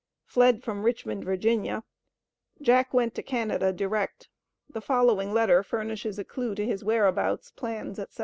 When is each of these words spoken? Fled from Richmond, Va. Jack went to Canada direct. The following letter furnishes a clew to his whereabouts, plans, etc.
Fled 0.25 0.63
from 0.63 0.81
Richmond, 0.83 1.25
Va. 1.25 1.83
Jack 2.59 2.91
went 2.91 3.13
to 3.13 3.21
Canada 3.21 3.71
direct. 3.71 4.29
The 4.67 4.81
following 4.81 5.31
letter 5.31 5.61
furnishes 5.61 6.17
a 6.17 6.23
clew 6.23 6.55
to 6.55 6.65
his 6.65 6.83
whereabouts, 6.83 7.51
plans, 7.51 7.99
etc. 7.99 8.19